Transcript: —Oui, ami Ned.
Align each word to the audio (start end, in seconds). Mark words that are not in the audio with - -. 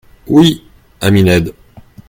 —Oui, 0.25 0.63
ami 0.99 1.21
Ned. 1.21 1.53